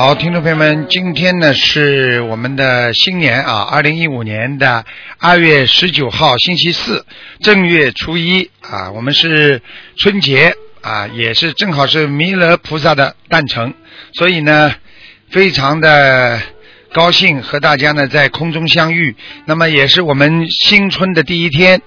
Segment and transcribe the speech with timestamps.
[0.00, 4.84] 好，听众朋友们，今天呢是我们的新年啊，二零一五年的
[5.18, 7.04] 二月十九号，星期四，
[7.40, 9.60] 正月初一啊，我们是
[9.96, 13.74] 春节啊，也是正好是弥勒菩萨的诞辰，
[14.12, 14.72] 所以呢，
[15.30, 16.40] 非常的
[16.92, 21.82] 高兴和大家呢在空中相遇，那么也是我们新春的第一天。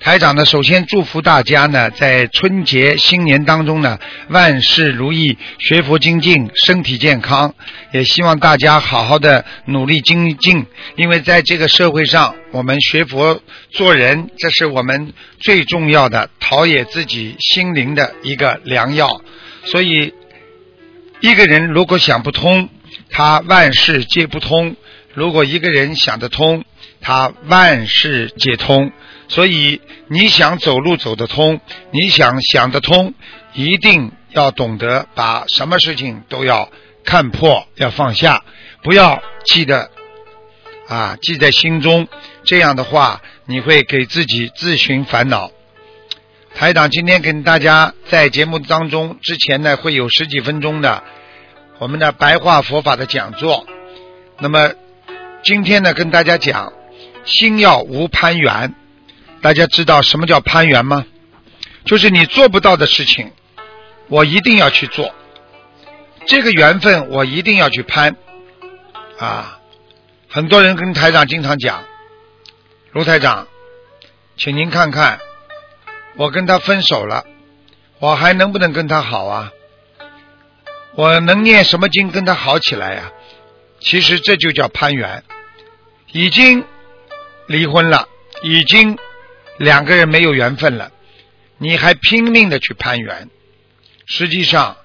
[0.00, 7.52] 台长呢，首先祝福大家呢，在春节新年当中呢，万事如意，学佛精进，身体健康。
[7.92, 10.64] 也希望大家好好的努力精进，
[10.94, 19.20] 因为在这个社会上，我们学佛做人，这是我们最重要的陶冶自己心灵的一个良药。
[19.64, 20.14] 所以，
[21.20, 22.68] 一个人如果想不通，
[23.10, 24.76] 他万事皆不通；
[25.12, 26.64] 如果一个人想得通，
[27.00, 28.92] 他万事皆通。
[29.28, 33.12] 所以你想走路走得通，你想想得通，
[33.52, 36.70] 一定要懂得把什么事情都要
[37.04, 38.42] 看破，要放下，
[38.82, 39.90] 不要记得
[40.88, 42.08] 啊记在心中。
[42.44, 45.50] 这样的话，你会给自己自寻烦恼。
[46.54, 51.04] 台长今天跟大家在节目当中之前呢，会有十几分钟的
[51.78, 53.66] 我们的白话佛法的讲座。
[54.38, 54.70] 那么
[55.44, 56.72] 今天呢，跟大家讲
[57.26, 58.74] 心要无攀缘。
[59.40, 61.06] 大家知道什么叫攀缘吗？
[61.84, 63.32] 就是你做不到的事情，
[64.08, 65.14] 我一定要去做。
[66.26, 68.14] 这个缘分我一定要去攀
[69.18, 69.58] 啊！
[70.28, 71.82] 很多人跟台长经常讲，
[72.92, 73.46] 卢台长，
[74.36, 75.18] 请您看看，
[76.16, 77.24] 我跟他分手了，
[78.00, 79.52] 我还能不能跟他好啊？
[80.94, 83.10] 我能念什么经跟他好起来呀？
[83.80, 85.24] 其实这就叫攀缘，
[86.12, 86.64] 已经
[87.46, 88.06] 离婚了，
[88.42, 88.98] 已经。
[89.58, 90.92] 两个人没有缘分了，
[91.58, 93.28] 你还拼命的去攀缘，
[94.06, 94.76] 实际上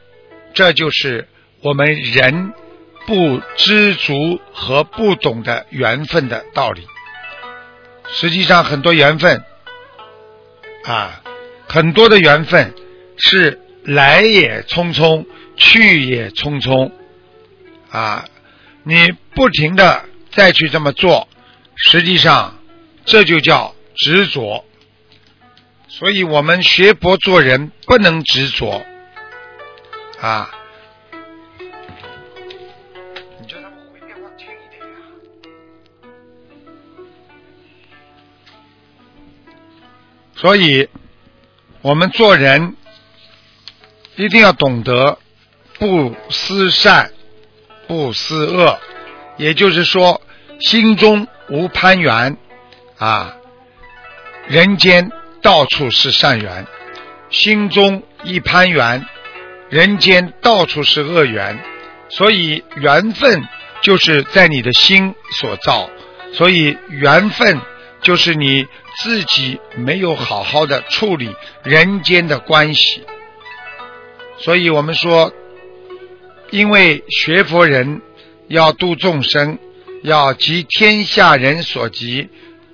[0.53, 1.27] 这就是
[1.61, 2.53] 我们人
[3.05, 6.87] 不知足和不懂得缘分的道理。
[8.07, 9.43] 实际上很多缘分
[10.85, 11.21] 啊，
[11.67, 12.73] 很多的缘分
[13.17, 16.91] 是来也匆匆，去也匆匆
[17.89, 18.25] 啊！
[18.83, 21.27] 你不停的再去这么做，
[21.75, 22.59] 实际上
[23.05, 23.72] 这就叫。
[23.95, 24.65] 执着，
[25.87, 28.83] 所以我们学佛做人不能执着
[30.19, 30.49] 啊！
[33.39, 34.95] 你叫他们回电话听一听呀。
[40.35, 40.89] 所以，
[41.81, 42.75] 我们做人
[44.15, 45.19] 一定要懂得
[45.77, 47.11] 不思善，
[47.87, 48.79] 不思恶，
[49.37, 50.21] 也就是说，
[50.59, 52.37] 心中无攀缘
[52.97, 53.37] 啊。
[54.47, 55.11] 人间
[55.41, 56.67] 到处是善缘，
[57.29, 59.05] 心中一攀缘，
[59.69, 61.59] 人间到处是恶缘。
[62.09, 63.43] 所以缘分
[63.81, 65.89] 就是在你的心所造，
[66.33, 67.59] 所以缘分
[68.01, 68.67] 就是你
[69.01, 73.03] 自己没有好好的处理人间的关系。
[74.37, 75.33] 所以我们说，
[76.51, 78.01] 因为学佛人
[78.47, 79.57] 要度众生，
[80.03, 82.29] 要急天下人所急。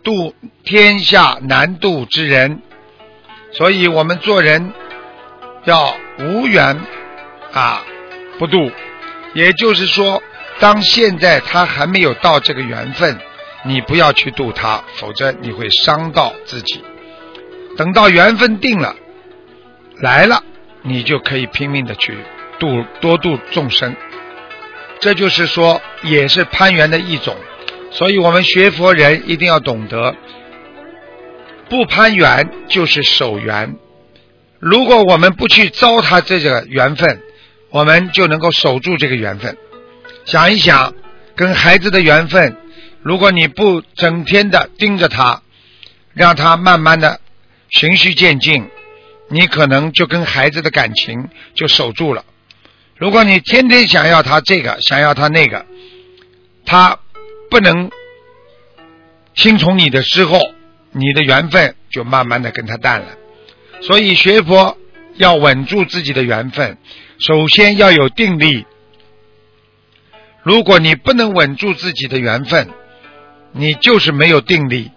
[0.09, 0.33] 度
[0.63, 2.63] 天下难度之人，
[3.51, 4.73] 所以我们做人
[5.65, 6.81] 要无缘
[7.53, 7.85] 啊
[8.39, 8.71] 不度。
[9.35, 10.23] 也就是说，
[10.57, 13.19] 当现在他还没有到这个缘分，
[13.63, 16.83] 你不要去度他，否则你会伤到自己。
[17.77, 18.95] 等到缘分定了
[19.97, 20.43] 来了，
[20.81, 22.17] 你就可以拼命的去
[22.57, 23.95] 度多度众生。
[24.99, 27.35] 这就是说，也是攀缘的一种。
[27.91, 30.15] 所以我们学佛人一定要懂得，
[31.69, 33.75] 不攀缘就是守缘。
[34.59, 37.21] 如果我们不去糟蹋这个缘分，
[37.71, 39.57] 我们就能够守住这个缘分。
[40.25, 40.93] 想一想，
[41.35, 42.55] 跟孩子的缘分，
[43.01, 45.41] 如果你不整天的盯着他，
[46.13, 47.19] 让他慢慢的
[47.69, 48.67] 循序渐进，
[49.29, 52.23] 你可能就跟孩子的感情就守住了。
[52.97, 55.65] 如果你天天想要他这个，想要他那个，
[56.65, 56.99] 他。
[57.49, 57.91] 不能
[59.35, 60.39] 听从你的之后，
[60.91, 63.07] 你的缘分就慢慢的跟他淡了。
[63.81, 64.77] 所以学佛
[65.15, 66.77] 要稳住自己的缘分，
[67.19, 68.65] 首先要有定力，
[70.43, 72.69] 如果你不能稳住自己的缘分，
[73.51, 74.91] 你就是没有定力，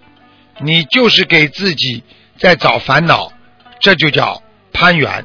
[0.61, 2.03] 你就是给自己
[2.39, 3.33] 在找烦恼，
[3.81, 5.25] 这就叫攀缘。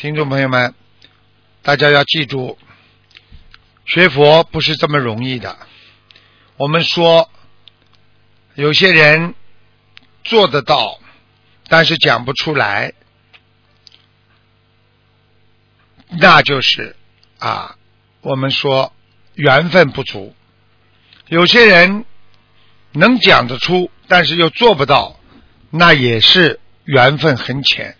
[0.00, 0.76] 听众朋友们，
[1.60, 2.56] 大家要记住，
[3.84, 5.58] 学佛不是这么容易的。
[6.56, 7.28] 我们说，
[8.54, 9.34] 有些人
[10.22, 11.00] 做得到，
[11.66, 12.92] 但是讲不出来，
[16.10, 16.94] 那就是
[17.40, 17.76] 啊，
[18.20, 18.92] 我们说
[19.34, 20.32] 缘分不足。
[21.26, 22.04] 有些人
[22.92, 25.18] 能讲得出，但是又做不到，
[25.70, 27.96] 那也是缘分很浅。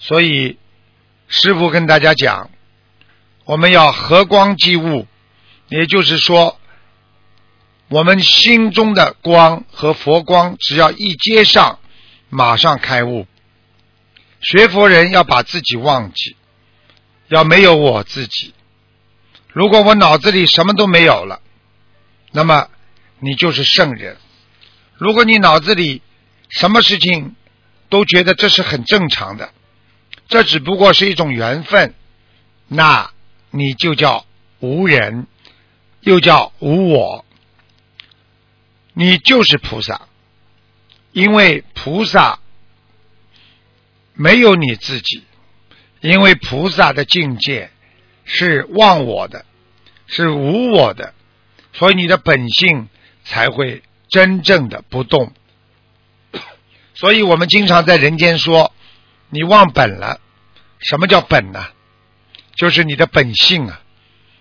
[0.00, 0.58] 所以。
[1.36, 2.48] 师傅跟大家讲，
[3.44, 5.08] 我们要和光即物，
[5.68, 6.60] 也就是说，
[7.88, 11.80] 我们心中的光和佛光只要一接上，
[12.30, 13.26] 马上开悟。
[14.42, 16.36] 学佛人要把自己忘记，
[17.26, 18.54] 要没有我自己。
[19.48, 21.40] 如果我脑子里什么都没有了，
[22.30, 22.68] 那么
[23.18, 24.18] 你就是圣人。
[24.94, 26.00] 如果你脑子里
[26.48, 27.34] 什么事情
[27.88, 29.50] 都觉得这是很正常的。
[30.26, 31.94] 这只不过是一种缘分，
[32.66, 33.10] 那
[33.50, 34.24] 你就叫
[34.58, 35.26] 无人，
[36.00, 37.24] 又叫无我，
[38.94, 40.08] 你就是菩萨，
[41.12, 42.40] 因为菩萨
[44.14, 45.22] 没有你自己，
[46.00, 47.70] 因为菩萨的境界
[48.24, 49.44] 是忘我的，
[50.06, 51.12] 是无我的，
[51.74, 52.88] 所以你的本性
[53.24, 55.32] 才会真正的不动。
[56.94, 58.72] 所以我们经常在人间说。
[59.34, 60.20] 你忘本了，
[60.78, 61.66] 什么叫本呢？
[62.54, 63.80] 就是你的本性啊，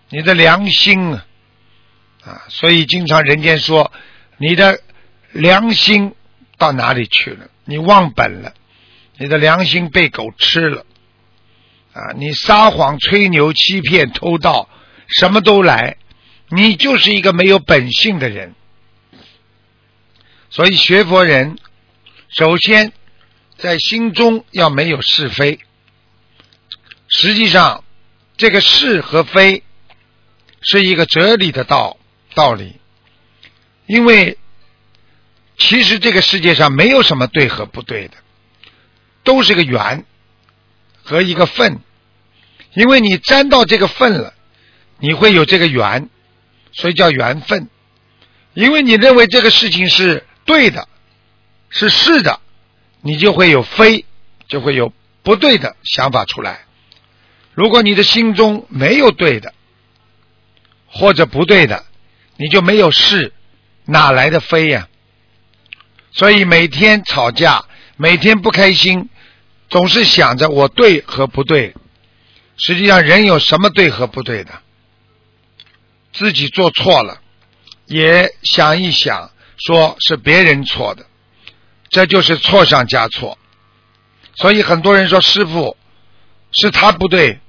[0.10, 1.25] 你的良心啊，
[2.24, 3.92] 啊，所以经常人间说
[4.38, 4.81] 你的
[5.31, 6.13] 良心
[6.60, 7.50] 到哪里去了？
[7.66, 8.54] 你忘本了，
[9.18, 10.86] 你的良心被狗吃了
[11.94, 12.13] 啊！
[12.16, 14.69] 你撒谎、吹牛、欺骗、偷盗，
[15.07, 15.98] 什么都来，
[16.50, 18.54] 你就是一个没有本性的人。
[20.51, 21.57] 所以学佛人
[22.30, 22.94] 首先。
[23.58, 25.60] 在心中要没有是非。
[27.08, 27.84] 实际上，
[28.38, 29.64] 这个是和非
[30.62, 31.98] 是一个哲理的道
[32.34, 32.80] 道理。
[33.86, 34.38] 因为
[35.58, 38.16] 其实这个世界上没有什么对和不对的，
[39.24, 40.06] 都是个缘
[41.04, 41.80] 和一个份。
[42.74, 44.34] 因为你沾到这个份了，
[44.98, 46.10] 你会有这个缘，
[46.72, 47.70] 所以叫缘分。
[48.56, 50.88] 因为你认为这个事情是对的，
[51.70, 52.40] 是是的。
[53.06, 54.06] 你就会有非，
[54.48, 56.62] 就会有不对的想法出来。
[57.54, 59.54] 如果你的心中没有对的，
[60.88, 61.84] 或者不对的，
[62.38, 63.34] 你就没有是，
[63.86, 64.88] 哪来的非呀？
[66.12, 67.66] 所以每天吵架，
[67.98, 69.10] 每天不开心，
[69.70, 71.76] 总是想着我对和不对。
[72.56, 74.62] 实际上，人有什么对和不对的？
[76.14, 77.20] 自己做错了，
[77.88, 81.06] 也想一想，说是别人错的。
[81.94, 83.38] 这就是错上加错，
[84.33, 85.78] 所以很多人说师傅
[86.52, 87.40] 是他不对，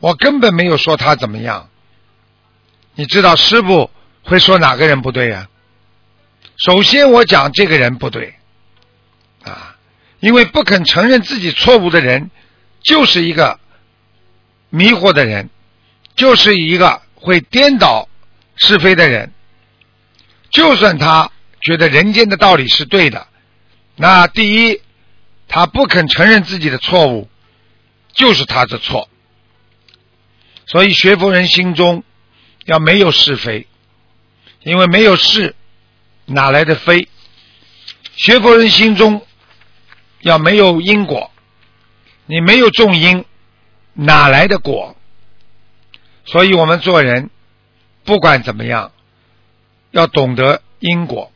[0.00, 1.70] 我根本没有说他怎么样。
[2.96, 3.92] 你知道师傅
[4.24, 5.48] 会说哪个人不对呀？
[6.56, 8.34] 首先我讲这个人不对
[9.44, 9.76] 啊，
[10.18, 12.32] 因为不肯承认自己错误的人，
[12.82, 13.60] 就是一个
[14.68, 15.48] 迷惑的人，
[16.16, 18.08] 就是一个会颠倒
[18.56, 19.32] 是非的人。
[20.50, 21.30] 就算他
[21.60, 23.28] 觉得人间的道理是对的。
[23.96, 24.80] 那第一，
[25.46, 27.28] 他不肯承认自己的错误，
[28.12, 29.08] 就是他的错。
[30.66, 32.02] 所以学佛人心中
[32.64, 33.68] 要没有是非，
[34.62, 35.54] 因为没有是，
[36.24, 37.08] 哪来的非？
[38.16, 39.24] 学佛人心中
[40.20, 41.30] 要没有因果，
[42.26, 43.24] 你没有种因，
[43.92, 44.96] 哪来的果？
[46.24, 47.30] 所以我们做人
[48.04, 48.90] 不管怎么样，
[49.90, 51.30] 要懂得因果，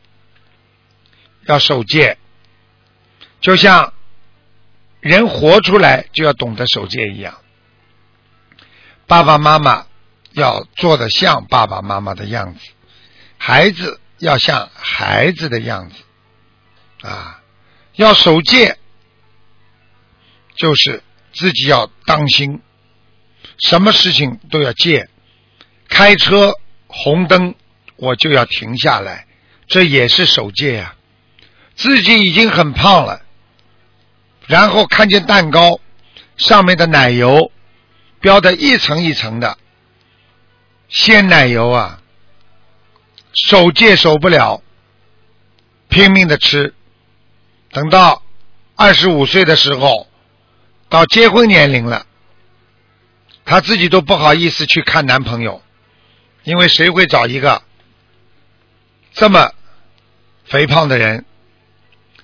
[1.46, 2.18] 要守戒。
[3.40, 3.92] 就像
[5.00, 7.38] 人活出来就要懂得守戒一样，
[9.06, 9.86] 爸爸妈妈
[10.32, 12.60] 要做的像爸爸妈妈的样子，
[13.38, 15.96] 孩子要像孩子的样子，
[17.06, 17.40] 啊，
[17.94, 18.76] 要守戒，
[20.56, 21.02] 就是
[21.32, 22.60] 自己要当心，
[23.58, 25.08] 什么事情都要戒。
[25.88, 26.52] 开车
[26.88, 27.54] 红灯
[27.96, 29.26] 我就要停下来，
[29.68, 30.96] 这也是守戒呀。
[31.76, 33.22] 自己已经很胖了。
[34.48, 35.78] 然后看见蛋糕
[36.38, 37.52] 上面的奶油，
[38.18, 39.58] 标的一层一层的
[40.88, 42.00] 鲜奶油啊，
[43.46, 44.62] 守戒守不了，
[45.88, 46.74] 拼命的吃，
[47.70, 48.22] 等到
[48.74, 50.08] 二十五岁的时候，
[50.88, 52.06] 到结婚年龄了，
[53.44, 55.62] 她自己都不好意思去看男朋友，
[56.44, 57.62] 因为谁会找一个
[59.12, 59.52] 这么
[60.46, 61.26] 肥胖的人？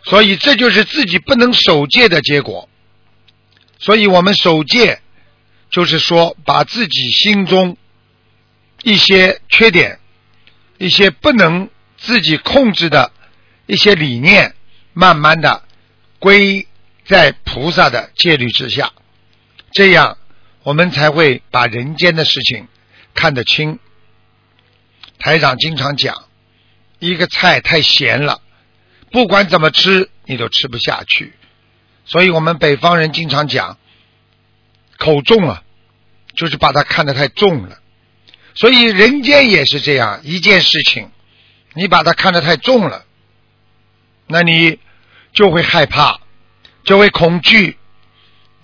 [0.05, 2.69] 所以这就是自己不能守戒的结果。
[3.79, 5.01] 所以我们守戒，
[5.71, 7.77] 就是说把自己心中
[8.83, 9.99] 一些缺点、
[10.79, 13.13] 一些不能自己控制的
[13.67, 14.55] 一些理念，
[14.93, 15.65] 慢慢的
[16.19, 16.67] 归
[17.07, 18.93] 在菩萨的戒律之下，
[19.73, 20.17] 这样
[20.63, 22.69] 我们才会把人间的事情
[23.15, 23.79] 看得清。
[25.19, 26.25] 台长经常讲，
[26.99, 28.41] 一个菜太咸了。
[29.15, 31.35] 不管怎么吃，你都吃不下去。
[32.05, 33.79] 所以我们北方人经常讲
[34.99, 35.63] 口重啊，
[36.35, 37.79] 就是把它看得太重了。
[38.57, 41.13] 所以人间也是这样一件事情，
[41.75, 43.05] 你把它看得太重了，
[44.27, 44.81] 那你
[45.33, 46.19] 就会害怕，
[46.83, 47.79] 就会恐惧，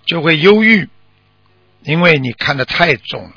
[0.04, 0.88] 就会忧郁，
[1.84, 3.34] 因为你看得太重了。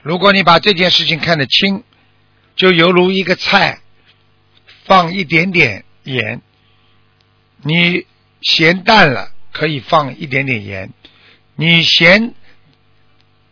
[0.00, 1.84] 如果你把这件事情看得轻，
[2.56, 3.80] 就犹如一个菜
[4.86, 5.84] 放一点点。
[6.04, 6.40] 盐，
[7.62, 8.06] 你
[8.40, 10.92] 咸淡了可以放一点点盐。
[11.54, 12.34] 你咸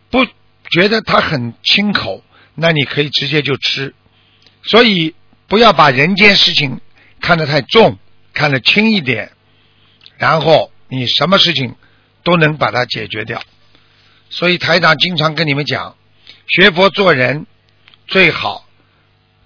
[0.09, 0.25] 不
[0.69, 2.23] 觉得它很清口，
[2.55, 3.93] 那你可以直接就吃。
[4.63, 5.15] 所以
[5.47, 6.81] 不要把人间事情
[7.19, 7.97] 看得太重，
[8.33, 9.31] 看得轻一点，
[10.17, 11.75] 然后你什么事情
[12.23, 13.41] 都能把它解决掉。
[14.29, 15.95] 所以台长经常跟你们讲，
[16.47, 17.45] 学佛做人
[18.07, 18.65] 最好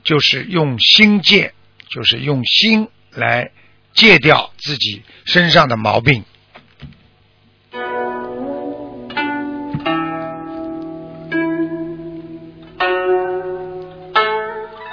[0.03, 1.53] 就是用心戒，
[1.89, 2.87] 就是用心。
[3.15, 3.51] 来
[3.93, 6.23] 戒掉自己身上的毛病。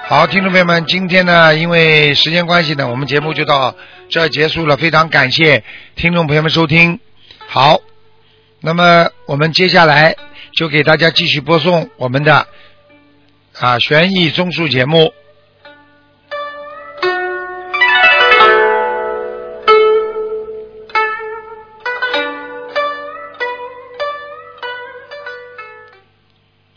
[0.05, 3.75] 好，听众朋友们，今天呢，因为时间关系呢，我们节目就到
[4.11, 4.77] 这结束了。
[4.77, 5.65] 非常感谢
[5.97, 7.01] 听众朋友们收听。
[7.49, 7.81] 好，
[8.61, 10.17] 那么我们接下来
[10.55, 12.47] 就给大家继续播送我们的
[13.59, 15.15] 啊悬疑综述节目。